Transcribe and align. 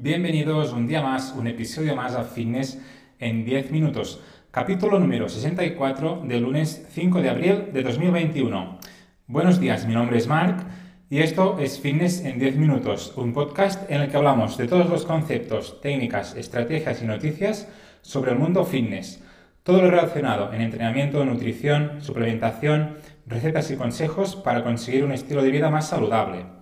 Bienvenidos 0.00 0.72
un 0.72 0.86
día 0.86 1.02
más, 1.02 1.34
un 1.36 1.48
episodio 1.48 1.96
más 1.96 2.14
a 2.14 2.22
Fitness 2.22 2.80
en 3.18 3.44
10 3.44 3.72
minutos. 3.72 4.22
Capítulo 4.52 5.00
número 5.00 5.28
64 5.28 6.22
del 6.24 6.44
lunes 6.44 6.86
5 6.90 7.20
de 7.20 7.28
abril 7.28 7.72
de 7.72 7.82
2021. 7.82 8.78
Buenos 9.26 9.58
días, 9.58 9.88
mi 9.88 9.94
nombre 9.94 10.18
es 10.18 10.28
Mark 10.28 10.64
y 11.10 11.18
esto 11.18 11.58
es 11.58 11.80
Fitness 11.80 12.24
en 12.24 12.38
10 12.38 12.58
minutos, 12.58 13.12
un 13.16 13.32
podcast 13.32 13.90
en 13.90 14.02
el 14.02 14.08
que 14.08 14.16
hablamos 14.16 14.56
de 14.56 14.68
todos 14.68 14.88
los 14.88 15.04
conceptos, 15.04 15.80
técnicas, 15.80 16.36
estrategias 16.36 17.02
y 17.02 17.04
noticias 17.04 17.68
sobre 18.00 18.30
el 18.30 18.38
mundo 18.38 18.64
fitness. 18.64 19.24
Todo 19.64 19.82
lo 19.82 19.90
relacionado 19.90 20.52
en 20.52 20.60
entrenamiento, 20.60 21.24
nutrición, 21.24 22.00
suplementación, 22.02 22.98
recetas 23.26 23.68
y 23.72 23.76
consejos 23.76 24.36
para 24.36 24.62
conseguir 24.62 25.02
un 25.02 25.10
estilo 25.10 25.42
de 25.42 25.50
vida 25.50 25.70
más 25.70 25.88
saludable. 25.88 26.57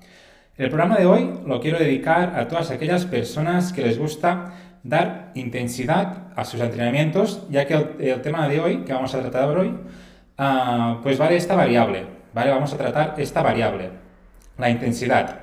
El 0.59 0.70
programa 0.70 0.96
de 0.96 1.04
hoy 1.04 1.30
lo 1.45 1.61
quiero 1.61 1.79
dedicar 1.79 2.32
a 2.34 2.48
todas 2.48 2.70
aquellas 2.70 3.04
personas 3.04 3.75
que 3.75 3.82
les 3.82 3.99
gusta 3.99 4.54
dar 4.82 5.31
intensidad 5.35 6.29
a 6.35 6.46
sus 6.46 6.58
entrenamientos, 6.62 7.46
ya 7.50 7.67
que 7.67 7.75
el, 7.75 8.22
tema 8.22 8.48
de 8.48 8.61
hoy, 8.61 8.79
que 8.79 8.95
vamos 8.95 9.14
a 9.14 9.21
tratar 9.21 9.54
hoy, 9.58 9.68
uh, 10.39 11.03
pues 11.03 11.18
vale 11.18 11.36
esta 11.36 11.57
variable, 11.57 12.07
¿vale? 12.32 12.50
Vamos 12.53 12.72
a 12.72 12.79
tratar 12.79 13.17
esta 13.18 13.43
variable, 13.43 13.90
la 14.57 14.71
intensidad. 14.71 15.40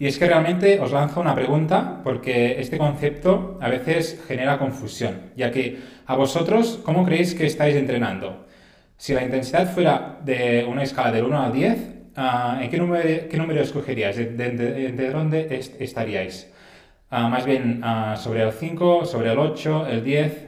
Y 0.00 0.08
es 0.08 0.18
que 0.18 0.26
realmente 0.26 0.80
os 0.80 0.90
lanzo 0.90 1.20
una 1.20 1.36
pregunta 1.36 2.00
porque 2.02 2.60
este 2.60 2.76
concepto 2.76 3.56
a 3.62 3.68
veces 3.68 4.20
genera 4.26 4.58
confusión, 4.58 5.30
ya 5.36 5.52
que 5.52 5.78
a 6.06 6.16
vosotros, 6.16 6.80
¿cómo 6.82 7.04
creéis 7.04 7.36
que 7.36 7.46
estáis 7.46 7.76
entrenando? 7.76 8.46
Si 8.96 9.14
la 9.14 9.22
intensidad 9.22 9.72
fuera 9.72 10.18
de 10.24 10.66
una 10.68 10.82
escala 10.82 11.12
del 11.12 11.24
1 11.26 11.40
al 11.40 11.52
10, 11.52 11.99
uh, 12.16 12.60
¿en 12.60 12.70
qué 12.70 12.78
número, 12.78 13.28
qué 13.28 13.36
número 13.36 13.60
escogeríais? 13.60 14.16
¿De, 14.16 14.26
de, 14.26 14.92
de 14.92 15.10
dónde 15.10 15.46
est 15.50 15.80
estaríais? 15.80 16.52
Uh, 17.10 17.28
más 17.28 17.44
bien 17.44 17.82
uh, 17.82 18.16
sobre 18.16 18.42
el 18.42 18.52
5, 18.52 19.04
sobre 19.04 19.32
el 19.32 19.38
8, 19.38 19.86
el 19.88 20.04
10. 20.04 20.46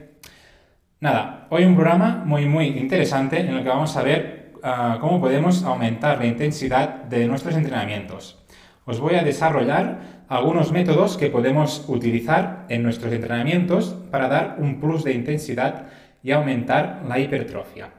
Nada, 1.01 1.47
hoy 1.49 1.65
un 1.65 1.75
programa 1.75 2.23
muy 2.25 2.45
muy 2.45 2.67
interesante 2.67 3.39
en 3.39 3.55
el 3.55 3.63
que 3.63 3.69
vamos 3.69 3.95
a 3.97 4.03
ver 4.03 4.53
cómo 5.01 5.19
podemos 5.19 5.63
aumentar 5.63 6.17
la 6.19 6.25
intensidad 6.25 7.03
de 7.03 7.27
nuestros 7.27 7.55
entrenamientos. 7.57 8.41
Os 8.85 9.01
voy 9.01 9.15
a 9.15 9.23
desarrollar 9.23 10.23
algunos 10.29 10.71
métodos 10.71 11.17
que 11.17 11.29
podemos 11.29 11.83
utilizar 11.87 12.65
en 12.69 12.83
nuestros 12.83 13.11
entrenamientos 13.11 13.95
para 14.09 14.29
dar 14.29 14.55
un 14.59 14.79
plus 14.79 15.03
de 15.03 15.13
intensidad 15.13 15.87
y 16.23 16.31
aumentar 16.31 17.03
la 17.07 17.19
hipertrofia. 17.19 17.89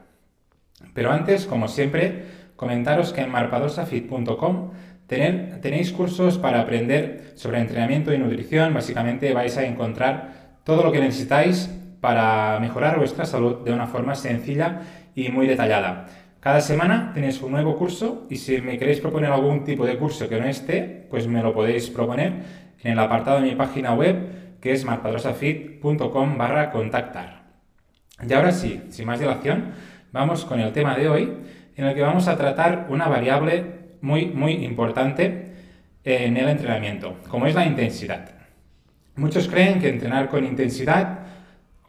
Pero 0.93 1.11
antes, 1.11 1.45
como 1.45 1.67
siempre, 1.67 2.23
comentaros 2.55 3.13
que 3.13 3.21
en 3.21 3.31
marpadosafit.com 3.31 4.71
tenéis 5.07 5.91
cursos 5.91 6.37
para 6.37 6.61
aprender 6.61 7.33
sobre 7.35 7.59
entrenamiento 7.59 8.13
y 8.13 8.17
nutrición. 8.17 8.73
Básicamente 8.73 9.33
vais 9.33 9.57
a 9.57 9.65
encontrar 9.65 10.59
todo 10.63 10.83
lo 10.83 10.91
que 10.91 10.99
necesitáis 10.99 11.69
para 12.01 12.59
mejorar 12.59 12.97
vuestra 12.97 13.25
salud 13.25 13.63
de 13.63 13.71
una 13.71 13.87
forma 13.87 14.15
sencilla 14.15 14.81
y 15.15 15.29
muy 15.29 15.47
detallada. 15.47 16.07
Cada 16.39 16.61
semana 16.61 17.11
tenéis 17.13 17.41
un 17.41 17.51
nuevo 17.51 17.75
curso 17.75 18.27
y 18.29 18.35
si 18.35 18.61
me 18.61 18.77
queréis 18.77 18.99
proponer 18.99 19.31
algún 19.31 19.63
tipo 19.63 19.85
de 19.85 19.97
curso 19.97 20.29
que 20.29 20.39
no 20.39 20.45
esté, 20.45 21.07
pues 21.09 21.27
me 21.27 21.41
lo 21.41 21.53
podéis 21.53 21.89
proponer 21.89 22.33
en 22.83 22.91
el 22.91 22.99
apartado 22.99 23.41
de 23.41 23.49
mi 23.49 23.55
página 23.55 23.95
web 23.95 24.59
que 24.61 24.71
es 24.71 24.85
marpadrosafit.com 24.85 26.37
barra 26.37 26.71
contactar. 26.71 27.45
Y 28.27 28.33
ahora 28.33 28.51
sí, 28.51 28.81
sin 28.89 29.07
más 29.07 29.19
dilación, 29.19 29.71
vamos 30.11 30.45
con 30.45 30.59
el 30.59 30.71
tema 30.71 30.95
de 30.95 31.09
hoy 31.09 31.33
en 31.75 31.85
el 31.85 31.93
que 31.93 32.01
vamos 32.01 32.27
a 32.27 32.37
tratar 32.37 32.87
una 32.89 33.07
variable 33.07 33.65
muy, 34.01 34.27
muy 34.27 34.65
importante 34.65 35.53
en 36.03 36.37
el 36.37 36.47
entrenamiento, 36.47 37.17
como 37.27 37.47
es 37.47 37.55
la 37.55 37.65
intensidad. 37.65 38.29
Muchos 39.15 39.47
creen 39.47 39.79
que 39.79 39.89
entrenar 39.89 40.29
con 40.29 40.45
intensidad, 40.45 41.19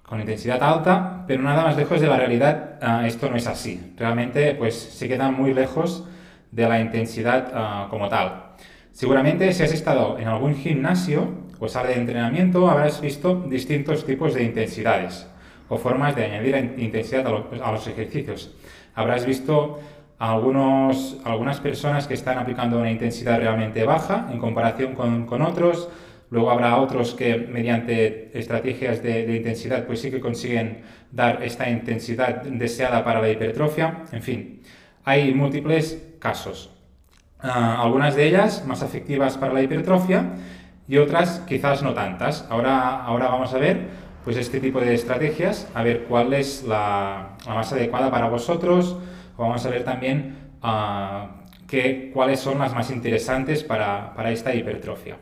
con 0.03 0.21
intensidad 0.21 0.63
alta, 0.63 1.25
pero 1.27 1.43
nada 1.43 1.65
más 1.65 1.77
lejos 1.77 2.01
de 2.01 2.07
la 2.07 2.17
realidad, 2.17 2.79
uh, 2.81 3.05
esto 3.05 3.29
no 3.29 3.37
es 3.37 3.47
así. 3.47 3.95
Realmente, 3.97 4.55
pues 4.55 4.75
se 4.75 5.09
queda 5.09 5.31
muy 5.31 5.53
lejos 5.53 6.07
de 6.53 6.69
la 6.69 6.81
intensidad 6.81 7.53
uh, 7.53 7.91
como 7.91 8.09
tal. 8.09 8.55
Seguramente 8.93 9.53
si 9.53 9.63
has 9.63 9.73
estado 9.73 10.19
en 10.19 10.29
algún 10.29 10.55
gimnasio 10.55 11.35
o 11.59 11.69
sala 11.69 11.89
de 11.89 11.97
entrenamiento, 11.97 12.71
habrás 12.71 13.01
visto 13.01 13.45
distintos 13.49 14.07
tipos 14.07 14.33
de 14.33 14.45
intensidades 14.45 15.27
o 15.69 15.77
formas 15.77 16.15
de 16.15 16.25
añadir 16.25 16.75
intensidad 16.79 17.27
a, 17.27 17.31
lo, 17.31 17.51
a 17.63 17.73
los 17.73 17.87
ejercicios. 17.89 18.55
Habrás 18.97 19.27
visto 19.27 19.79
algunos, 20.19 21.19
algunas 21.25 21.61
personas 21.61 22.07
que 22.07 22.15
están 22.15 22.39
aplicando 22.39 22.79
una 22.79 22.91
intensidad 22.91 23.39
realmente 23.39 23.85
baja 23.85 24.27
en 24.33 24.39
comparación 24.39 24.95
con, 24.95 25.27
con 25.27 25.43
otros. 25.43 25.89
Luego 26.31 26.51
habrá 26.51 26.79
otros 26.79 27.15
que 27.15 27.37
mediante 27.37 28.37
estrategias 28.37 29.03
de, 29.03 29.37
intensidad 29.37 29.85
pues 29.85 30.01
sí 30.01 30.11
que 30.11 30.19
consiguen 30.19 30.83
dar 31.13 31.43
esta 31.45 31.69
intensidad 31.71 32.43
deseada 32.43 33.05
para 33.05 33.21
la 33.21 33.31
hipertrofia. 33.31 34.05
En 34.11 34.23
fin, 34.23 34.63
hay 35.05 35.33
múltiples 35.35 36.15
casos. 36.19 36.71
Uh, 37.45 37.49
algunas 37.49 38.17
de 38.17 38.27
ellas 38.27 38.65
más 38.67 38.83
efectivas 38.83 39.37
para 39.37 39.53
la 39.53 39.63
hipertrofia 39.63 40.31
y 40.89 40.97
otras 40.97 41.45
quizás 41.47 41.83
no 41.83 41.93
tantas. 41.93 42.47
Ahora, 42.51 43.05
ahora 43.05 43.29
vamos 43.29 43.53
a 43.53 43.59
ver 43.59 44.06
pues 44.27 44.39
este 44.39 44.59
tipo 44.59 44.81
de 44.81 44.93
estrategias, 44.93 45.71
a 45.73 45.85
ver 45.85 46.03
cuál 46.09 46.35
es 46.35 46.65
la, 46.65 47.37
más 47.47 47.73
adecuada 47.73 48.11
para 48.11 48.29
vosotros, 48.29 48.99
vamos 49.39 49.65
a 49.65 49.71
ver 49.71 49.85
también 49.85 50.51
uh, 50.65 52.13
cuáles 52.13 52.41
son 52.41 52.59
las 52.59 52.75
más 52.75 52.91
interesantes 52.91 53.63
para, 53.63 54.15
para 54.15 54.33
esta 54.33 54.53
hipertrofia. 54.53 55.17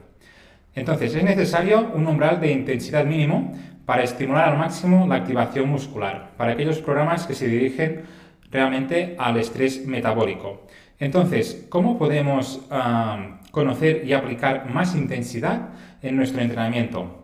Entonces, 0.74 1.14
es 1.14 1.22
necesario 1.22 1.86
un 1.92 2.06
umbral 2.06 2.40
de 2.40 2.50
intensidad 2.50 3.04
mínimo 3.04 3.52
para 3.84 4.04
estimular 4.04 4.48
al 4.48 4.56
máximo 4.56 5.06
la 5.06 5.16
activación 5.16 5.68
muscular, 5.68 6.30
para 6.38 6.52
aquellos 6.52 6.78
programas 6.78 7.26
que 7.26 7.34
se 7.34 7.46
dirigen 7.46 8.04
realmente 8.50 9.16
al 9.18 9.36
estrés 9.36 9.86
metabólico. 9.86 10.62
Entonces, 10.98 11.66
¿cómo 11.68 11.98
podemos 11.98 12.62
uh, 12.70 13.50
conocer 13.50 14.06
y 14.06 14.14
aplicar 14.14 14.70
más 14.70 14.94
intensidad 14.94 15.68
en 16.00 16.16
nuestro 16.16 16.40
entrenamiento? 16.40 17.23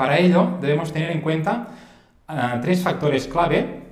Para 0.00 0.18
ello, 0.18 0.56
debemos 0.62 0.94
tener 0.94 1.10
en 1.10 1.20
cuenta 1.20 1.66
uh, 2.26 2.58
tres 2.62 2.82
factores 2.82 3.28
clave 3.28 3.82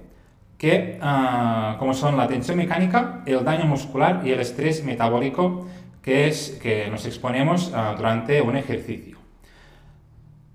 que, 0.56 0.98
uh, 1.02 1.76
como 1.76 1.92
son 1.92 2.16
la 2.16 2.26
tensión 2.26 2.56
mecánica, 2.56 3.20
el 3.26 3.44
daño 3.44 3.66
muscular 3.66 4.22
y 4.24 4.30
el 4.30 4.40
estrés 4.40 4.82
metabólico 4.84 5.66
que, 6.00 6.28
es, 6.28 6.58
que 6.62 6.88
nos 6.88 7.04
exponemos 7.04 7.68
uh, 7.68 7.94
durante 7.94 8.40
un 8.40 8.56
ejercicio. 8.56 9.18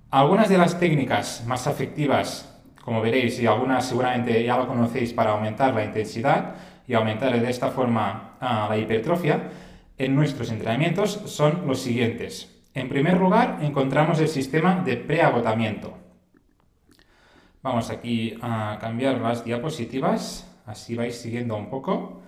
Algunas 0.09 0.49
de 0.49 0.57
las 0.57 0.79
técnicas 0.79 1.43
más 1.45 1.67
efectivas, 1.67 2.51
como 2.83 2.99
veréis, 2.99 3.39
y 3.39 3.45
algunas 3.45 3.85
seguramente 3.85 4.43
ya 4.43 4.57
lo 4.57 4.67
conocéis 4.67 5.13
para 5.13 5.33
aumentar 5.33 5.71
la 5.75 5.85
intensidad 5.85 6.55
y 6.87 6.95
aumentar 6.95 7.39
de 7.39 7.47
esta 7.47 7.69
forma 7.69 8.37
la 8.41 8.75
hipertrofia, 8.75 9.51
en 9.99 10.15
nuestros 10.15 10.49
entrenamientos 10.51 11.11
son 11.25 11.67
los 11.67 11.79
siguientes. 11.79 12.52
En 12.73 12.89
primer 12.89 13.17
lugar, 13.19 13.59
encontramos 13.61 14.19
el 14.19 14.27
sistema 14.27 14.81
de 14.83 14.97
preagotamiento. 14.97 15.93
Vamos 17.61 17.91
aquí 17.91 18.35
a 18.41 18.77
cambiar 18.81 19.19
las 19.19 19.45
diapositivas, 19.45 20.51
así 20.65 20.95
vais 20.95 21.15
siguiendo 21.15 21.55
un 21.55 21.69
poco. 21.69 22.21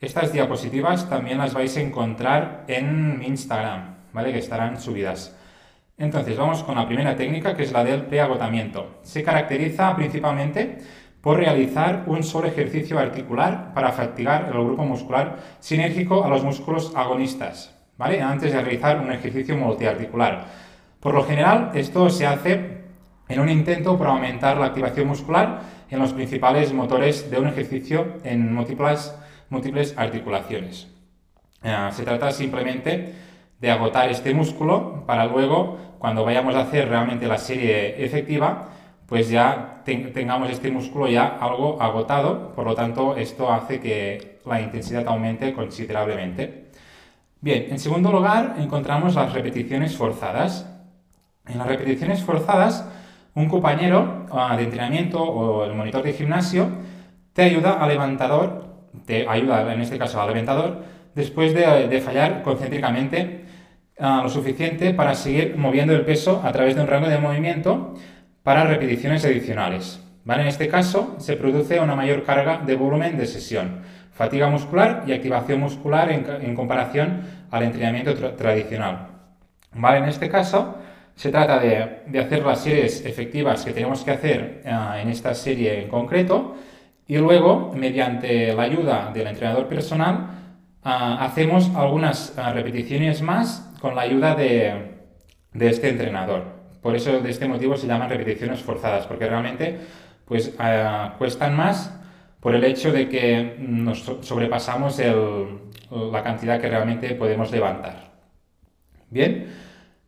Estas 0.00 0.32
diapositivas 0.32 1.08
también 1.08 1.38
las 1.38 1.52
vais 1.52 1.76
a 1.76 1.80
encontrar 1.80 2.64
en 2.66 3.18
mi 3.18 3.26
Instagram, 3.26 3.96
¿vale? 4.12 4.32
Que 4.32 4.38
estarán 4.38 4.80
subidas. 4.80 5.36
Entonces, 5.98 6.36
vamos 6.36 6.64
con 6.64 6.76
la 6.76 6.86
primera 6.86 7.14
técnica, 7.14 7.54
que 7.54 7.62
es 7.62 7.72
la 7.72 7.84
del 7.84 8.06
preagotamiento. 8.06 8.98
Se 9.02 9.22
caracteriza 9.22 9.94
principalmente 9.94 10.78
por 11.20 11.36
realizar 11.36 12.04
un 12.06 12.22
solo 12.22 12.48
ejercicio 12.48 12.98
articular 12.98 13.72
para 13.74 13.92
fatigar 13.92 14.50
el 14.52 14.64
grupo 14.64 14.84
muscular 14.84 15.38
sinérgico 15.60 16.24
a 16.24 16.28
los 16.28 16.42
músculos 16.42 16.92
agonistas, 16.96 17.73
¿vale? 17.96 18.20
Antes 18.20 18.52
de 18.52 18.60
realizar 18.60 19.00
un 19.00 19.12
ejercicio 19.12 19.56
multiarticular. 19.56 20.46
Por 21.00 21.14
lo 21.14 21.24
general, 21.24 21.70
esto 21.74 22.08
se 22.10 22.26
hace 22.26 22.84
en 23.28 23.40
un 23.40 23.48
intento 23.48 23.96
por 23.96 24.06
aumentar 24.06 24.58
la 24.58 24.66
activación 24.66 25.08
muscular 25.08 25.60
en 25.90 25.98
los 25.98 26.12
principales 26.12 26.72
motores 26.72 27.30
de 27.30 27.38
un 27.38 27.48
ejercicio 27.48 28.18
en 28.24 28.54
múltiples, 28.54 29.14
múltiples 29.50 29.94
articulaciones. 29.96 30.88
Eh, 31.62 31.88
se 31.92 32.04
trata 32.04 32.30
simplemente 32.30 33.14
de 33.60 33.70
agotar 33.70 34.10
este 34.10 34.34
músculo 34.34 35.04
para 35.06 35.26
luego, 35.26 35.78
cuando 35.98 36.24
vayamos 36.24 36.54
a 36.54 36.62
hacer 36.62 36.88
realmente 36.88 37.26
la 37.26 37.38
serie 37.38 38.04
efectiva, 38.04 38.68
pues 39.06 39.30
ya 39.30 39.82
tengamos 39.84 40.50
este 40.50 40.70
músculo 40.70 41.08
ya 41.08 41.38
algo 41.40 41.80
agotado, 41.80 42.52
por 42.54 42.66
lo 42.66 42.74
tanto 42.74 43.16
esto 43.16 43.52
hace 43.52 43.80
que 43.80 44.40
la 44.44 44.60
intensidad 44.60 45.06
aumente 45.06 45.52
considerablemente. 45.52 46.63
Bien, 47.44 47.66
en 47.68 47.78
segundo 47.78 48.10
lugar 48.10 48.54
encontramos 48.58 49.16
las 49.16 49.34
repeticiones 49.34 49.98
forzadas. 49.98 50.66
En 51.46 51.58
las 51.58 51.66
repeticiones 51.66 52.22
forzadas 52.22 52.88
un 53.34 53.50
compañero 53.50 54.24
uh, 54.32 54.56
de 54.56 54.62
entrenamiento 54.62 55.22
o 55.22 55.66
el 55.66 55.74
monitor 55.74 56.02
de 56.02 56.14
gimnasio 56.14 56.70
te 57.34 57.42
ayuda 57.42 57.72
al 57.72 57.90
levantador, 57.90 58.64
te 59.04 59.28
ayuda 59.28 59.70
en 59.74 59.82
este 59.82 59.98
caso 59.98 60.22
al 60.22 60.28
levantador, 60.28 60.84
después 61.14 61.52
de, 61.52 62.00
fallar 62.00 62.40
concéntricamente 62.42 63.44
ah, 63.98 64.20
lo 64.22 64.30
suficiente 64.30 64.94
para 64.94 65.14
seguir 65.14 65.58
moviendo 65.58 65.92
el 65.92 66.06
peso 66.06 66.40
a 66.42 66.50
través 66.50 66.74
de 66.74 66.80
un 66.80 66.86
rango 66.86 67.08
de 67.08 67.18
movimiento 67.18 67.92
para 68.42 68.64
repeticiones 68.64 69.22
adicionales. 69.26 70.00
En 70.26 70.46
este 70.46 70.68
caso 70.68 71.16
se 71.18 71.36
produce 71.36 71.78
una 71.78 71.94
mayor 71.94 72.22
carga 72.24 72.62
de 72.64 72.74
volumen 72.74 73.18
de 73.18 73.26
sesión, 73.26 73.82
fatiga 74.14 74.48
muscular 74.48 75.04
y 75.06 75.12
activación 75.12 75.60
muscular 75.60 76.10
en, 76.10 76.54
comparación 76.54 77.22
al 77.50 77.64
entrenamiento 77.64 78.14
tradicional. 78.14 79.08
¿Vale? 79.72 79.98
En 79.98 80.04
este 80.04 80.28
caso 80.28 80.76
se 81.16 81.30
trata 81.30 81.58
de, 81.58 82.18
hacer 82.18 82.44
las 82.44 82.60
series 82.60 83.04
efectivas 83.04 83.64
que 83.64 83.72
tenemos 83.72 84.02
que 84.04 84.12
hacer 84.12 84.62
ah, 84.66 84.98
en 85.00 85.08
esta 85.08 85.34
serie 85.34 85.82
en 85.82 85.88
concreto 85.88 86.56
y 87.06 87.18
luego, 87.18 87.72
mediante 87.74 88.54
la 88.54 88.62
ayuda 88.62 89.10
del 89.12 89.26
entrenador 89.26 89.68
personal, 89.68 90.28
ah, 90.82 91.18
hacemos 91.20 91.70
algunas 91.74 92.38
ah, 92.38 92.52
repeticiones 92.52 93.20
más 93.20 93.70
con 93.80 93.94
la 93.94 94.02
ayuda 94.02 94.34
de, 94.34 95.02
de, 95.52 95.68
este 95.68 95.90
entrenador. 95.90 96.44
Por 96.80 96.96
eso, 96.96 97.20
de 97.20 97.30
este 97.30 97.46
motivo, 97.46 97.76
se 97.76 97.86
llaman 97.86 98.08
repeticiones 98.08 98.60
forzadas, 98.60 99.06
porque 99.06 99.26
realmente 99.26 99.78
pues, 100.24 100.54
cuestan 101.18 101.54
más 101.56 101.92
por 102.44 102.54
el 102.54 102.62
hecho 102.62 102.92
de 102.92 103.08
que 103.08 103.56
nos 103.58 104.04
sobrepasamos 104.20 105.00
la 105.90 106.22
cantidad 106.22 106.60
que 106.60 106.68
realmente 106.68 107.16
podemos 107.16 107.50
levantar. 107.50 108.12
Bien, 109.10 109.48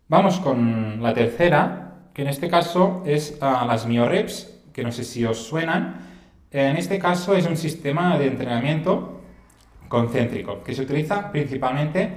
Vamos 0.08 0.38
con 0.38 1.02
la 1.02 1.12
tercera, 1.12 1.94
que 2.14 2.22
en 2.22 2.28
este 2.28 2.48
caso 2.48 3.02
es 3.04 3.38
ah, 3.40 3.64
las 3.66 3.88
mioreps, 3.88 4.62
que 4.72 4.84
no 4.84 4.92
sé 4.92 5.02
si 5.02 5.24
os 5.24 5.38
suenan. 5.38 5.96
En 6.52 6.76
este 6.76 7.00
caso 7.00 7.34
es 7.34 7.44
un 7.44 7.56
sistema 7.56 8.16
de 8.16 8.28
entrenamiento 8.28 9.20
concéntrico, 9.88 10.62
que 10.62 10.76
se 10.76 10.82
utiliza 10.82 11.32
principalmente 11.32 12.08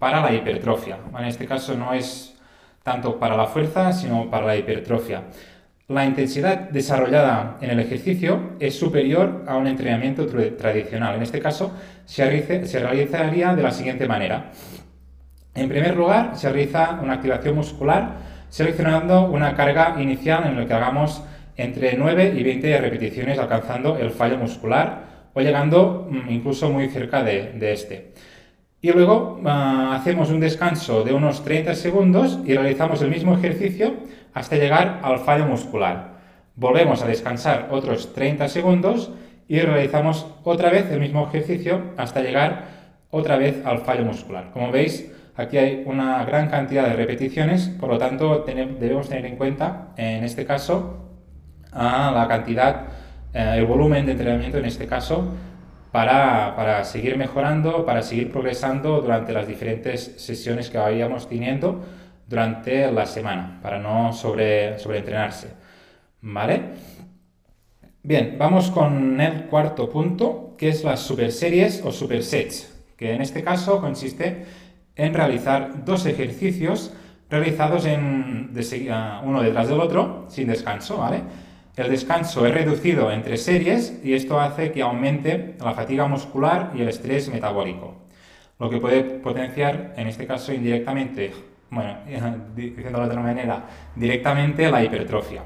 para 0.00 0.20
la 0.20 0.32
hipertrofia. 0.32 0.98
En 1.16 1.26
este 1.26 1.46
caso 1.46 1.76
no 1.76 1.92
es 1.92 2.36
tanto 2.82 3.20
para 3.20 3.36
la 3.36 3.46
fuerza, 3.46 3.92
sino 3.92 4.28
para 4.28 4.46
la 4.46 4.56
hipertrofia. 4.56 5.22
La 5.88 6.04
intensidad 6.04 6.68
desarrollada 6.68 7.56
en 7.62 7.70
el 7.70 7.80
ejercicio 7.80 8.50
es 8.60 8.78
superior 8.78 9.44
a 9.46 9.56
un 9.56 9.66
entrenamiento 9.66 10.26
tradicional. 10.26 11.16
En 11.16 11.22
este 11.22 11.40
caso 11.40 11.72
se, 12.04 12.28
realizaría 12.28 13.56
de 13.56 13.62
la 13.62 13.70
siguiente 13.70 14.06
manera. 14.06 14.52
En 15.54 15.66
primer 15.66 15.96
lugar, 15.96 16.36
se 16.36 16.52
realiza 16.52 17.00
una 17.02 17.14
activación 17.14 17.54
muscular 17.54 18.18
seleccionando 18.50 19.30
una 19.30 19.56
carga 19.56 19.96
inicial 19.98 20.46
en 20.46 20.60
la 20.60 20.66
que 20.66 20.74
hagamos 20.74 21.22
entre 21.56 21.96
9 21.96 22.34
y 22.36 22.42
20 22.42 22.80
repeticiones 22.82 23.38
alcanzando 23.38 23.96
el 23.96 24.10
fallo 24.10 24.36
muscular 24.36 25.30
o 25.32 25.40
llegando 25.40 26.06
mm, 26.10 26.30
incluso 26.30 26.68
muy 26.68 26.90
cerca 26.90 27.22
de, 27.22 27.72
este. 27.72 28.12
Y 28.82 28.92
luego 28.92 29.40
ah, 29.46 29.96
hacemos 29.98 30.28
un 30.28 30.40
descanso 30.40 31.02
de 31.02 31.14
unos 31.14 31.42
30 31.44 31.74
segundos 31.74 32.40
y 32.44 32.52
realizamos 32.52 33.00
el 33.00 33.08
mismo 33.08 33.34
ejercicio 33.34 33.94
hasta 34.34 34.56
llegar 34.56 35.00
al 35.02 35.18
fallo 35.20 35.46
muscular. 35.46 36.18
Volvemos 36.54 37.02
a 37.02 37.06
descansar 37.06 37.68
otros 37.70 38.12
30 38.14 38.48
segundos 38.48 39.12
y 39.46 39.60
realizamos 39.60 40.26
otra 40.44 40.70
vez 40.70 40.90
el 40.90 41.00
mismo 41.00 41.26
ejercicio 41.26 41.80
hasta 41.96 42.20
llegar 42.20 42.78
otra 43.10 43.36
vez 43.36 43.64
al 43.64 43.78
fallo 43.78 44.04
muscular. 44.04 44.50
Como 44.52 44.70
veis, 44.70 45.10
Aquí 45.38 45.56
hay 45.56 45.84
una 45.86 46.24
gran 46.24 46.48
cantidad 46.48 46.88
de 46.88 46.94
repeticiones, 46.94 47.68
por 47.68 47.90
lo 47.90 47.96
tanto 47.96 48.44
debemos 48.44 49.08
tener 49.08 49.24
en 49.24 49.36
cuenta, 49.36 49.90
en 49.96 50.24
este 50.24 50.44
caso, 50.44 51.12
la 51.72 52.26
cantidad, 52.28 52.86
eh, 53.32 53.54
el 53.58 53.64
volumen 53.64 54.04
de 54.04 54.12
entrenamiento 54.12 54.58
en 54.58 54.64
este 54.64 54.88
caso, 54.88 55.32
para, 55.92 56.82
seguir 56.82 57.16
mejorando, 57.16 57.86
para 57.86 58.02
seguir 58.02 58.32
progresando 58.32 59.00
durante 59.00 59.32
las 59.32 59.46
diferentes 59.46 60.16
sesiones 60.16 60.70
que 60.70 60.78
vayamos 60.78 61.28
teniendo 61.28 61.84
durante 62.28 62.92
la 62.92 63.06
semana, 63.06 63.58
para 63.62 63.78
no 63.78 64.12
sobre, 64.12 64.78
sobreentrenarse. 64.78 65.48
¿Vale? 66.20 66.62
Bien, 68.02 68.36
vamos 68.38 68.70
con 68.70 69.20
el 69.20 69.46
cuarto 69.46 69.88
punto, 69.88 70.54
que 70.56 70.68
es 70.68 70.84
las 70.84 71.00
superseries 71.00 71.82
o 71.84 71.90
supersets, 71.90 72.74
que 72.96 73.12
en 73.12 73.22
este 73.22 73.42
caso 73.42 73.80
consiste 73.80 74.44
en 74.94 75.14
realizar 75.14 75.84
dos 75.84 76.06
ejercicios 76.06 76.92
realizados 77.30 77.86
en, 77.86 78.50
uno 79.24 79.42
detrás 79.42 79.68
del 79.68 79.80
otro 79.80 80.26
sin 80.28 80.48
descanso, 80.48 80.98
¿vale? 80.98 81.22
El 81.76 81.90
descanso 81.90 82.44
es 82.44 82.52
reducido 82.52 83.12
entre 83.12 83.36
series 83.36 84.00
y 84.02 84.14
esto 84.14 84.40
hace 84.40 84.72
que 84.72 84.82
aumente 84.82 85.54
la 85.60 85.74
fatiga 85.74 86.08
muscular 86.08 86.72
y 86.74 86.82
el 86.82 86.88
estrés 86.88 87.28
metabólico, 87.28 87.94
lo 88.58 88.68
que 88.68 88.78
puede 88.78 89.02
potenciar, 89.04 89.94
en 89.96 90.08
este 90.08 90.26
caso 90.26 90.52
indirectamente, 90.52 91.32
bueno, 91.70 91.98
diciéndolo 92.54 93.04
de 93.04 93.10
otra 93.10 93.22
manera, 93.22 93.64
directamente 93.94 94.70
la 94.70 94.82
hipertrofia. 94.82 95.42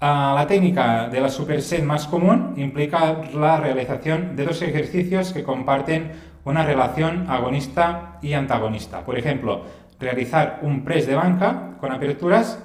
Ah, 0.00 0.34
la 0.36 0.46
técnica 0.46 1.08
de 1.08 1.20
la 1.20 1.28
superset 1.28 1.82
más 1.82 2.06
común 2.06 2.54
implica 2.56 3.22
la 3.32 3.56
realización 3.56 4.36
de 4.36 4.44
dos 4.44 4.60
ejercicios 4.60 5.32
que 5.32 5.42
comparten 5.42 6.12
una 6.44 6.64
relación 6.64 7.30
agonista 7.30 8.18
y 8.20 8.34
antagonista. 8.34 9.04
Por 9.04 9.18
ejemplo, 9.18 9.62
realizar 9.98 10.58
un 10.62 10.84
press 10.84 11.06
de 11.06 11.14
banca 11.14 11.76
con 11.80 11.92
aperturas 11.92 12.62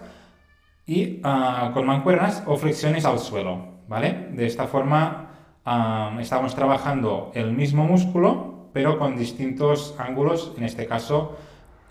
y 0.85 1.21
ah, 1.23 1.71
con 1.73 1.85
mancuernas 1.85 2.43
o 2.45 2.57
flexiones 2.57 3.05
al 3.05 3.19
suelo. 3.19 3.79
¿vale? 3.87 4.29
De 4.31 4.45
esta 4.45 4.67
forma 4.67 5.29
ah, 5.65 6.17
estamos 6.19 6.55
trabajando 6.55 7.31
el 7.35 7.53
mismo 7.53 7.85
músculo, 7.85 8.69
pero 8.73 8.99
con 8.99 9.17
distintos 9.17 9.95
ángulos, 9.97 10.53
en 10.57 10.63
este 10.63 10.85
caso, 10.85 11.37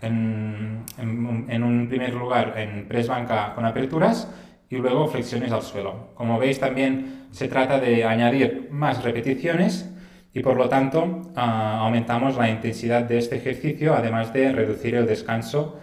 en, 0.01 0.83
en 0.97 1.63
un 1.63 1.87
primer 1.87 2.13
lugar 2.13 2.53
en 2.57 2.87
press 2.87 3.07
banca 3.07 3.53
con 3.55 3.65
aperturas 3.65 4.27
y 4.69 4.77
luego 4.77 5.07
flexiones 5.07 5.51
al 5.51 5.63
suelo. 5.63 6.11
Como 6.13 6.37
veis 6.37 6.59
también 6.59 7.27
se 7.31 7.47
trata 7.47 7.79
de 7.79 8.03
añadir 8.03 8.69
más 8.71 9.03
repeticiones 9.03 9.89
y 10.33 10.41
por 10.41 10.57
lo 10.57 10.69
tanto 10.69 11.31
ah, 11.35 11.79
aumentamos 11.81 12.37
la 12.37 12.49
intensidad 12.49 13.03
de 13.03 13.17
este 13.17 13.37
ejercicio, 13.37 13.95
además 13.95 14.31
de 14.31 14.51
reducir 14.51 14.95
el 14.95 15.07
descanso 15.07 15.79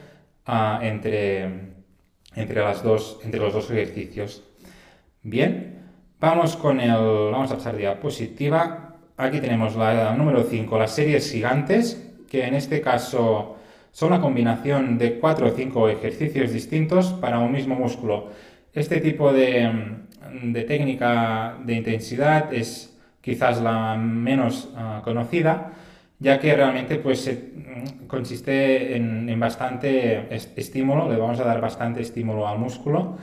ah, 0.47 0.79
entre, 0.83 1.73
entre, 2.35 2.61
las 2.61 2.83
dos, 2.83 3.19
entre 3.25 3.41
los 3.41 3.53
dos 3.53 3.71
ejercicios. 3.71 4.45
Bien, 5.23 5.83
vamos 6.21 6.57
con 6.57 6.81
el, 6.81 6.93
vamos 7.33 7.51
a 7.51 7.57
pasar 7.57 7.77
diapositiva. 7.77 8.95
Aquí 9.17 9.41
tenemos 9.41 9.75
la, 9.75 10.15
número 10.15 10.45
5, 10.45 10.79
las 10.79 10.93
series 10.93 11.31
gigantes, 11.33 12.15
que 12.31 12.45
en 12.45 12.55
este 12.55 12.81
caso 12.81 13.56
son 13.97 14.13
una 14.13 14.21
combinación 14.21 14.99
de 14.99 15.19
4 15.19 15.47
o 15.47 15.51
5 15.53 15.89
ejercicios 15.89 16.53
distintos 16.53 17.15
para 17.15 17.39
un 17.39 17.51
mismo 17.51 17.77
músculo. 17.77 18.29
Este 18.75 19.01
tipo 19.01 19.33
de, 19.33 19.73
de 20.43 20.63
técnica 20.65 21.57
de 21.65 21.77
intensidad 21.77 22.53
es 22.53 22.95
quizás 23.23 23.63
la 23.63 23.97
menos 23.97 24.69
ah, 24.77 25.01
conocida, 25.03 25.73
ya 26.19 26.39
que 26.39 26.55
realmente 26.55 26.97
pues, 26.97 27.27
mm, 27.27 28.07
consiste 28.07 28.97
en, 28.97 29.41
bastante 29.41 30.27
estímulo, 30.31 31.11
le 31.11 31.17
vamos 31.17 31.41
a 31.41 31.45
dar 31.45 31.63
bastante 31.63 32.03
estímulo 32.03 32.47
al 32.47 32.59
músculo 32.59 33.17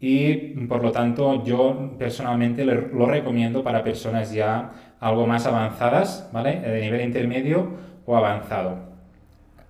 y 0.00 0.34
por 0.66 0.82
lo 0.82 0.90
tanto 0.90 1.44
yo 1.44 1.94
personalmente 2.00 2.64
lo 2.64 3.06
recomiendo 3.06 3.62
para 3.62 3.84
personas 3.84 4.32
ya 4.32 4.72
algo 4.98 5.24
más 5.28 5.46
avanzadas, 5.46 6.28
¿vale? 6.32 6.58
De 6.58 6.80
nivel 6.80 7.02
intermedio 7.02 7.70
o 8.04 8.16
avanzado. 8.16 8.95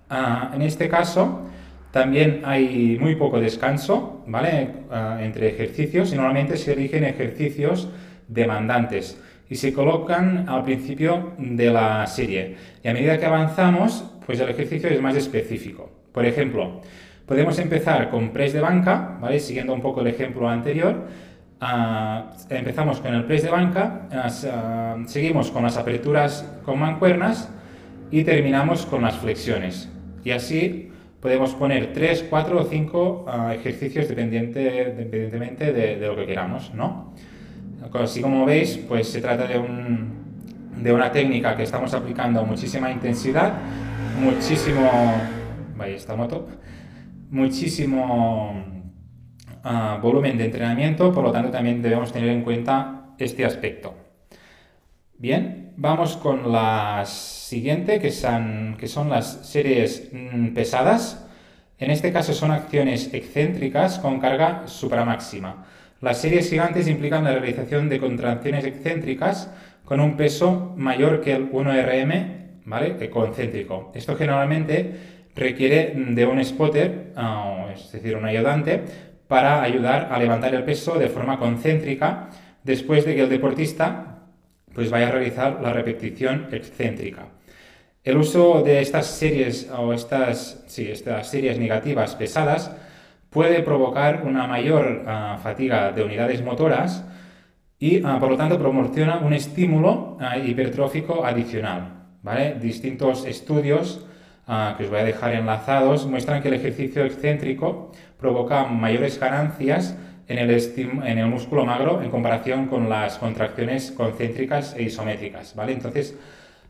Ah, 0.09 0.53
en 0.55 0.63
este 0.63 0.89
caso 0.89 1.43
también 1.91 2.43
hay 2.45 2.99
muy 3.01 3.17
poco 3.17 3.41
descanso, 3.41 4.23
¿vale? 4.27 4.69
Ah, 4.91 5.19
entre 5.21 5.49
ejercicios 5.49 6.13
y 6.13 6.17
normalmente 6.17 6.57
se 6.57 6.73
eligen 6.73 7.05
ejercicios 7.05 7.89
demandantes 8.29 9.21
y 9.49 9.57
se 9.57 9.73
colocan 9.73 10.49
al 10.49 10.63
principio 10.65 11.33
de 11.39 11.71
la 11.71 12.07
serie. 12.07 12.57
Y 12.83 12.89
a 12.89 12.93
medida 12.93 13.19
que 13.19 13.27
avanzamos, 13.27 14.05
pues 14.27 14.41
el 14.41 14.49
ejercicio 14.49 14.89
es 14.91 15.01
más 15.01 15.17
específico. 15.17 15.91
Por 16.13 16.27
ejemplo, 16.27 16.81
podemos 17.27 17.59
empezar 17.59 18.11
con 18.11 18.31
press 18.31 18.53
de 18.53 18.61
banca, 18.61 19.19
¿vale? 19.21 19.41
Siguiendo 19.41 19.73
un 19.73 19.81
poco 19.81 20.01
el 20.01 20.09
ejemplo 20.09 20.49
anterior. 20.49 21.07
Ah, 21.61 22.33
empezamos 22.51 23.01
con 23.01 23.15
el 23.15 23.25
press 23.25 23.43
de 23.43 23.51
banca, 23.51 24.09
ah, 24.13 24.97
seguimos 25.07 25.51
con 25.51 25.63
las 25.63 25.79
aperturas 25.79 26.45
con 26.65 26.79
mancuernas 26.79 27.49
y 28.11 28.25
terminamos 28.25 28.85
con 28.85 29.03
las 29.03 29.17
flexiones. 29.17 29.89
Y 30.27 30.33
así 30.33 30.91
podemos 31.21 31.55
poner 31.55 31.93
3, 31.93 32.27
4 32.29 32.61
o 32.61 32.65
5 32.65 33.27
ejercicios 33.53 34.09
dependiente, 34.09 34.89
independientemente 34.91 35.73
de, 35.73 36.01
de, 36.01 36.07
lo 36.09 36.17
que 36.17 36.27
queramos, 36.27 36.75
¿no? 36.75 37.15
Así 37.93 38.23
como 38.23 38.45
veis, 38.45 38.77
pues 38.77 39.07
se 39.07 39.21
trata 39.21 39.47
de, 39.47 40.93
una 40.93 41.13
técnica 41.13 41.57
que 41.57 41.63
estamos 41.63 41.95
aplicando 41.95 42.45
muchísima 42.45 42.91
intensidad, 42.91 43.53
muchísimo... 44.21 44.91
Vaya, 45.77 45.95
esta 45.95 46.17
moto. 46.17 46.49
Muchísimo 47.31 48.65
ah, 49.63 50.01
volumen 50.03 50.37
de 50.39 50.47
entrenamiento, 50.47 51.13
por 51.13 51.23
lo 51.23 51.31
tanto 51.31 51.53
también 51.53 51.81
debemos 51.81 52.13
tener 52.13 52.31
en 52.31 52.43
cuenta 52.43 53.15
este 53.17 53.45
aspecto. 53.45 53.95
Bien, 55.19 55.66
vamos 55.77 56.17
con 56.17 56.51
la 56.51 57.05
siguiente, 57.07 58.01
que 58.01 58.11
son, 58.11 58.77
que 58.79 58.89
son 58.89 59.11
las 59.11 59.47
series 59.47 60.09
mm, 60.13 60.49
pesadas. 60.49 61.27
En 61.79 61.91
este 61.91 62.13
caso 62.13 62.33
son 62.33 62.51
acciones 62.51 63.13
excéntricas 63.13 63.99
con 63.99 64.19
carga 64.19 64.67
supramáxima. 64.67 65.67
Las 66.01 66.21
series 66.21 66.49
gigantes 66.49 66.89
implican 66.89 67.25
la 67.25 67.33
realización 67.33 67.89
de 67.89 68.01
contracciones 68.01 68.65
excéntricas 68.65 69.51
con 69.85 70.01
un 70.01 70.17
peso 70.17 70.75
mayor 70.77 71.21
que 71.21 71.35
el 71.35 71.51
1RM, 71.51 72.63
¿vale? 72.65 72.97
Que 72.97 73.11
concéntrico. 73.11 73.93
Esto 73.95 74.17
generalmente 74.17 75.17
requiere 75.35 75.93
de 75.95 76.27
un 76.27 76.43
spotter, 76.45 77.13
ah, 77.17 77.69
es 77.75 77.93
decir, 77.93 78.17
un 78.17 78.25
ayudante, 78.25 78.83
para 79.29 79.63
ayudar 79.63 80.09
a 80.11 80.19
levantar 80.19 80.55
el 80.55 80.65
peso 80.65 80.99
de 80.99 81.09
forma 81.09 81.39
concéntrica 81.39 82.31
después 82.65 83.05
de 83.05 83.15
que 83.15 83.23
el 83.23 83.29
deportista 83.29 84.16
pues 84.77 84.91
vaya 84.91 85.09
a 85.09 85.11
realizar 85.11 85.59
la 85.63 85.73
repetición 85.73 86.49
excéntrica. 86.53 87.29
El 88.05 88.19
uso 88.19 88.63
de 88.63 88.83
estas 88.83 89.07
series 89.07 89.71
o 89.71 89.95
estas, 89.95 90.63
sí, 90.67 90.89
estas 90.89 91.31
series 91.31 91.59
negativas 91.59 92.15
pesadas 92.15 92.71
puede 93.31 93.63
provocar 93.63 94.23
una 94.25 94.47
mayor 94.47 95.03
ah, 95.07 95.39
fatiga 95.43 95.93
de 95.93 96.05
unidades 96.05 96.45
motoras 96.45 97.07
y 97.79 98.05
ah, 98.05 98.19
por 98.21 98.31
lo 98.31 98.37
tanto 98.37 98.59
proporciona 98.59 99.17
un 99.17 99.33
estímulo 99.33 100.19
ah, 100.21 100.37
hipertrófico 100.37 101.25
adicional. 101.25 102.05
¿vale? 102.23 102.57
Distintos 102.61 103.25
estudios 103.25 104.05
que 104.47 104.85
os 104.85 104.91
voy 104.91 105.01
a 105.01 105.05
dejar 105.05 105.33
enlazados 105.33 106.07
muestran 106.07 106.41
que 106.41 106.49
el 106.49 106.55
ejercicio 106.55 107.05
excéntrico 107.05 107.91
provoca 108.17 108.65
mayores 108.67 109.19
ganancias 109.19 109.97
en 110.29 110.39
el, 110.39 110.51
en 110.51 111.19
el 111.19 111.27
músculo 111.27 111.65
magro 111.65 112.03
en 112.03 112.11
comparación 112.11 112.67
con 112.67 112.89
las 112.89 113.19
contracciones 113.19 113.93
concéntricas 113.93 114.75
e 114.77 114.83
isométricas, 114.83 115.55
¿vale? 115.55 115.73
Entonces, 115.73 116.17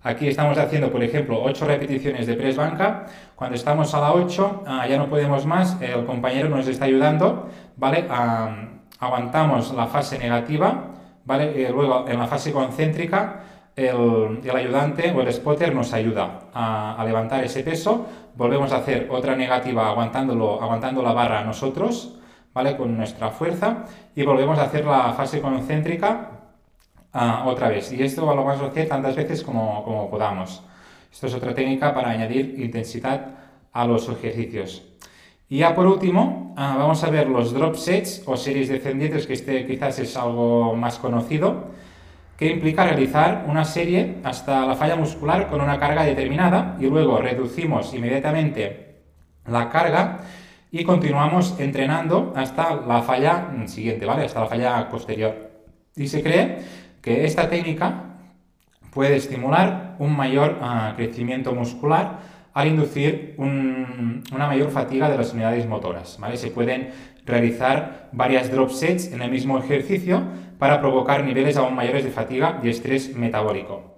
aquí 0.02 0.28
estamos 0.28 0.58
haciendo, 0.58 0.90
por 0.90 1.02
ejemplo, 1.02 1.42
8 1.42 1.66
repeticiones 1.66 2.26
de 2.26 2.34
press 2.34 2.56
banca. 2.56 3.06
Cuando 3.34 3.56
estamos 3.56 3.94
a 3.94 4.00
la 4.00 4.12
8, 4.12 4.64
ah, 4.66 4.86
ya 4.86 4.98
no 4.98 5.08
podemos 5.08 5.46
más, 5.46 5.80
el 5.80 6.04
compañero 6.04 6.48
nos 6.48 6.68
está 6.68 6.84
ayudando, 6.84 7.48
¿vale? 7.76 8.06
aguantamos 8.98 9.74
la 9.74 9.86
fase 9.86 10.18
negativa, 10.18 10.94
¿vale? 11.24 11.68
luego, 11.70 12.06
en 12.08 12.18
la 12.18 12.26
fase 12.26 12.52
concéntrica, 12.52 13.42
el, 13.74 14.40
el, 14.42 14.56
ayudante 14.56 15.12
o 15.12 15.20
el 15.20 15.30
spotter 15.30 15.74
nos 15.74 15.92
ayuda 15.92 16.48
a, 16.54 16.96
a, 16.98 17.04
levantar 17.04 17.44
ese 17.44 17.62
peso. 17.62 18.06
Volvemos 18.34 18.72
a 18.72 18.78
hacer 18.78 19.08
otra 19.10 19.36
negativa 19.36 19.88
aguantándolo, 19.88 20.62
aguantando 20.62 21.02
la 21.02 21.12
barra 21.12 21.44
nosotros, 21.44 22.18
¿vale? 22.56 22.74
Con 22.74 22.96
nuestra 22.96 23.28
fuerza 23.28 23.84
y 24.14 24.22
volvemos 24.22 24.58
a 24.58 24.62
hacer 24.62 24.86
la 24.86 25.12
fase 25.12 25.42
concéntrica 25.42 26.30
ah, 27.12 27.44
otra 27.46 27.68
vez. 27.68 27.92
Y 27.92 28.02
esto 28.02 28.22
lo 28.22 28.42
vamos 28.42 28.62
a 28.62 28.66
hacer 28.68 28.88
tantas 28.88 29.14
veces 29.14 29.42
como, 29.42 30.08
podamos. 30.10 30.62
Esto 31.12 31.26
es 31.26 31.34
otra 31.34 31.54
técnica 31.54 31.92
para 31.92 32.08
añadir 32.08 32.58
intensidad 32.58 33.26
a 33.74 33.86
los 33.86 34.08
ejercicios. 34.08 34.82
Y 35.50 35.58
ya 35.58 35.74
por 35.74 35.86
último, 35.86 36.54
ah, 36.56 36.76
vamos 36.78 37.04
a 37.04 37.10
ver 37.10 37.28
los 37.28 37.52
drop 37.52 37.74
sets 37.74 38.22
o 38.24 38.38
series 38.38 38.70
descendientes, 38.70 39.26
que 39.26 39.34
este 39.34 39.66
quizás 39.66 39.98
es 39.98 40.16
algo 40.16 40.74
más 40.74 40.98
conocido, 40.98 41.72
que 42.38 42.46
implica 42.46 42.84
realizar 42.84 43.44
una 43.48 43.66
serie 43.66 44.16
hasta 44.24 44.64
la 44.64 44.76
falla 44.76 44.96
muscular 44.96 45.50
con 45.50 45.60
una 45.60 45.78
carga 45.78 46.04
determinada 46.04 46.78
y 46.80 46.86
luego 46.86 47.18
reducimos 47.18 47.92
inmediatamente 47.92 49.02
la 49.46 49.68
carga 49.68 50.20
y 50.78 50.84
continuamos 50.84 51.58
entrenando 51.58 52.34
hasta 52.36 52.76
la 52.86 53.00
falla 53.00 53.50
siguiente, 53.64 54.04
¿vale? 54.04 54.26
Hasta 54.26 54.40
la 54.40 54.46
falla 54.46 54.88
posterior. 54.90 55.50
Y 55.96 56.06
se 56.06 56.22
cree 56.22 56.58
que 57.00 57.24
esta 57.24 57.48
técnica 57.48 58.18
puede 58.90 59.16
estimular 59.16 59.96
un 59.98 60.14
mayor 60.14 60.58
ah, 60.60 60.92
crecimiento 60.94 61.54
muscular 61.54 62.18
al 62.52 62.68
inducir 62.68 63.34
una 63.38 64.46
mayor 64.46 64.70
fatiga 64.70 65.08
de 65.08 65.16
las 65.16 65.32
unidades 65.32 65.66
motoras, 65.66 66.18
¿vale? 66.20 66.36
Se 66.36 66.50
pueden 66.50 66.90
realizar 67.24 68.10
varias 68.12 68.50
drop 68.50 68.70
sets 68.70 69.12
en 69.12 69.22
el 69.22 69.30
mismo 69.30 69.58
ejercicio 69.58 70.24
para 70.58 70.80
provocar 70.80 71.24
niveles 71.24 71.56
aún 71.56 71.74
mayores 71.74 72.04
de 72.04 72.10
fatiga 72.10 72.60
y 72.62 72.68
estrés 72.68 73.16
metabólico. 73.16 73.96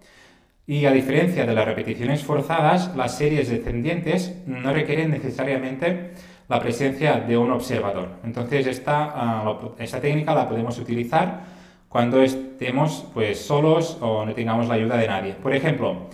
Y 0.65 0.87
a 0.87 0.93
diferencia 0.93 1.45
de 1.45 1.55
las 1.55 1.65
repeticiones 1.65 2.23
forzadas, 2.23 2.95
las 2.95 3.19
series 3.19 3.49
descendientes 3.49 4.37
no 4.47 4.73
requieren 4.73 5.11
necesariamente 5.11 6.13
la 6.49 6.61
presencia 6.61 7.21
de 7.21 7.37
un 7.37 7.51
observador. 7.51 8.09
Entonces 8.25 8.67
esta, 8.67 9.13
ah, 9.15 9.59
esta 9.79 10.01
técnica 10.01 10.35
la 10.35 10.49
podemos 10.49 10.79
utilizar 10.79 11.45
cuando 11.89 12.23
estemos 12.23 13.07
pues, 13.13 13.41
solos 13.41 13.99
o 14.01 14.25
no 14.25 14.35
tengamos 14.35 14.67
la 14.69 14.75
ayuda 14.75 14.97
de 14.97 15.07
nadie. 15.07 15.33
Por 15.35 15.55
ejemplo, 15.55 16.09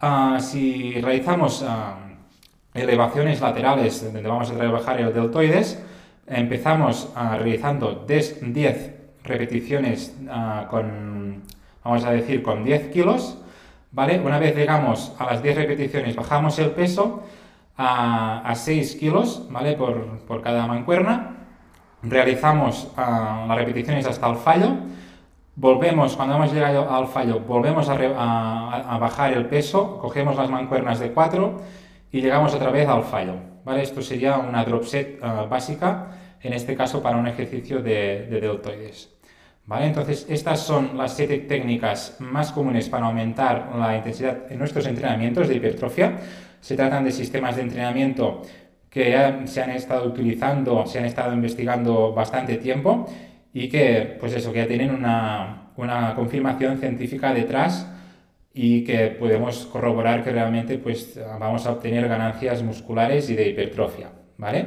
ah, 0.00 0.38
si 0.40 1.00
realizamos 1.00 1.64
ah, 1.66 1.98
elevaciones 2.72 3.40
laterales 3.40 4.12
donde 4.12 4.28
vamos 4.28 4.50
a 4.50 4.56
trabajar 4.56 5.00
el 5.00 5.12
deltoides, 5.12 5.82
empezamos 6.26 7.10
realizando 7.14 8.04
10 8.06 8.40
repeticiones 9.24 10.14
con, 10.70 11.42
vamos 11.82 12.04
a 12.04 12.10
decir, 12.10 12.42
con 12.42 12.64
10 12.64 12.90
kilos, 12.90 13.38
¿vale? 13.92 14.20
Una 14.20 14.38
vez 14.38 14.54
llegamos 14.54 15.14
a 15.18 15.24
las 15.24 15.42
10 15.42 15.56
repeticiones, 15.56 16.14
bajamos 16.14 16.58
el 16.58 16.70
peso 16.72 17.22
a, 17.78 18.52
6 18.54 18.96
kilos, 18.96 19.46
¿vale? 19.50 19.74
Por, 19.74 20.42
cada 20.42 20.66
mancuerna. 20.66 21.36
Realizamos 22.02 22.92
ah, 22.96 23.44
las 23.48 23.56
repeticiones 23.56 24.06
hasta 24.06 24.28
el 24.28 24.36
fallo. 24.36 24.76
Volvemos, 25.54 26.16
cuando 26.16 26.36
hemos 26.36 26.52
llegado 26.52 26.92
al 26.92 27.06
fallo, 27.08 27.40
volvemos 27.40 27.88
a, 27.88 28.98
bajar 29.00 29.32
el 29.32 29.46
peso, 29.46 29.98
cogemos 29.98 30.36
las 30.36 30.50
mancuernas 30.50 31.00
de 31.00 31.12
4 31.12 31.56
y 32.12 32.20
llegamos 32.20 32.54
otra 32.54 32.70
vez 32.70 32.88
al 32.88 33.04
fallo. 33.04 33.34
¿vale? 33.64 33.82
Esto 33.82 34.02
sería 34.02 34.38
una 34.38 34.64
drop 34.64 34.84
set 34.84 35.18
ah, 35.22 35.46
básica, 35.48 36.08
en 36.40 36.52
este 36.52 36.76
caso 36.76 37.02
para 37.02 37.16
un 37.16 37.26
ejercicio 37.26 37.80
de, 37.80 38.26
de 38.28 38.40
deltoides. 38.40 39.14
¿Vale? 39.66 39.86
Entonces, 39.86 40.26
estas 40.30 40.60
son 40.60 40.96
las 40.96 41.14
7 41.14 41.38
técnicas 41.40 42.16
más 42.20 42.52
comunes 42.52 42.88
para 42.88 43.06
aumentar 43.06 43.72
la 43.76 43.96
intensidad 43.96 44.50
en 44.50 44.58
nuestros 44.58 44.86
entrenamientos 44.86 45.46
de 45.46 45.56
hipertrofia. 45.56 46.18
Se 46.60 46.76
tratan 46.76 47.04
de 47.04 47.12
sistemas 47.12 47.56
de 47.56 47.62
entrenamiento 47.62 48.42
que 48.90 49.14
se 49.44 49.62
han 49.62 49.70
estado 49.70 50.06
utilizando, 50.06 50.86
se 50.86 50.98
han 50.98 51.04
estado 51.04 51.32
investigando 51.32 52.12
bastante 52.12 52.56
tiempo 52.56 53.06
y 53.52 53.68
que, 53.68 54.16
pues 54.18 54.34
eso, 54.34 54.52
que 54.52 54.58
ya 54.60 54.66
tienen 54.66 54.90
una, 54.90 55.70
una 55.76 56.14
confirmación 56.14 56.78
científica 56.78 57.32
detrás 57.32 57.90
y 58.52 58.82
que 58.82 59.08
podemos 59.08 59.66
corroborar 59.66 60.24
que 60.24 60.32
realmente 60.32 60.78
pues, 60.78 61.18
vamos 61.38 61.66
a 61.66 61.72
obtener 61.72 62.08
ganancias 62.08 62.62
musculares 62.62 63.30
y 63.30 63.36
de 63.36 63.50
hipertrofia, 63.50 64.10
¿vale? 64.36 64.66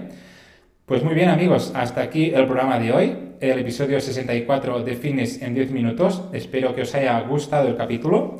Pues 0.86 1.04
muy 1.04 1.14
bien 1.14 1.30
amigos, 1.30 1.72
hasta 1.76 2.02
aquí 2.02 2.32
el 2.34 2.46
programa 2.46 2.80
de 2.80 2.92
hoy, 2.92 3.18
el 3.40 3.60
episodio 3.60 4.00
64 4.00 4.84
de 4.84 4.96
Fitness 4.96 5.42
en 5.42 5.54
10 5.54 5.72
minutos. 5.72 6.24
Espero 6.32 6.76
que 6.76 6.84
os 6.84 6.94
haya 6.96 7.20
gustado 7.22 7.68
el 7.68 7.76
capítulo. 7.76 8.38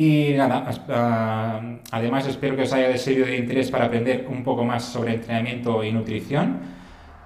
Y 0.00 0.32
nada, 0.36 0.64
ah, 0.90 1.60
además 1.90 2.24
espero 2.28 2.54
que 2.54 2.62
os 2.62 2.72
haya 2.72 2.96
servido 2.96 3.26
de 3.26 3.36
interés 3.36 3.68
para 3.68 3.86
aprender 3.86 4.28
un 4.30 4.44
poco 4.44 4.62
más 4.62 4.84
sobre 4.84 5.14
entrenamiento 5.14 5.82
y 5.82 5.90
nutrición. 5.90 6.60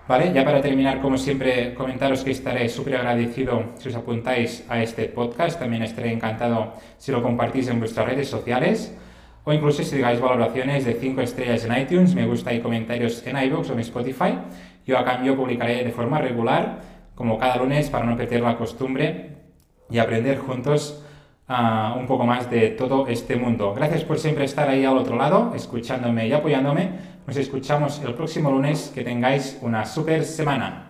¿Vale? 0.09 0.33
Ya 0.33 0.43
para 0.43 0.63
terminar, 0.63 1.03
como 1.03 1.19
siempre, 1.19 1.75
comentaros 1.75 2.25
que 2.25 2.31
estaré 2.31 2.71
súper 2.71 2.97
agradecido 2.97 3.75
si 3.77 3.91
os 3.91 3.95
apuntáis 3.95 4.65
a 4.71 4.83
este 4.83 5.05
podcast. 5.05 5.61
También 5.61 5.83
estaré 5.83 6.15
encantado 6.15 6.73
si 6.97 7.13
lo 7.13 7.23
compartís 7.23 7.69
en 7.69 7.79
vuestras 7.79 8.07
redes 8.07 8.29
sociales 8.29 8.97
o 9.45 9.53
incluso 9.53 9.83
si 9.83 9.97
digáis 9.97 10.19
valoraciones 10.19 10.87
de 10.87 10.95
5 10.95 11.21
estrellas 11.21 11.67
en 11.67 11.77
iTunes, 11.77 12.15
me 12.15 12.27
gusta 12.27 12.55
y 12.55 12.61
comentarios 12.61 13.23
en 13.27 13.37
iVoox 13.37 13.69
o 13.69 13.73
en 13.75 13.81
Spotify. 13.81 14.39
Yo 14.87 14.97
a 14.97 15.05
cambio 15.05 15.37
publicaré 15.37 15.85
de 15.85 15.91
forma 15.91 16.21
regular, 16.21 16.81
como 17.15 17.37
cada 17.37 17.59
lunes, 17.59 17.91
para 17.91 18.07
no 18.07 18.17
perder 18.17 18.41
la 18.41 18.57
costumbre 18.57 19.37
y 19.91 19.99
aprender 19.99 20.39
juntos 20.39 21.05
un 21.49 22.07
poco 22.07 22.25
más 22.25 22.51
de 22.51 22.71
todo 22.71 23.07
este 23.09 23.37
mundo. 23.37 23.75
Gracias 23.75 24.05
por 24.05 24.19
siempre 24.19 24.45
estar 24.45 24.69
ahí 24.69 24.85
al 24.85 24.97
otro 24.97 25.17
lado, 25.17 25.53
escuchándome 25.55 26.27
y 26.29 26.33
apoyándome. 26.33 26.91
Nos 27.27 27.37
escuchamos 27.37 28.01
el 28.05 28.15
próximo 28.15 28.51
lunes. 28.51 28.91
Que 28.95 29.05
tengáis 29.05 29.59
una 29.63 29.85
super 29.85 30.25
semana. 30.25 30.82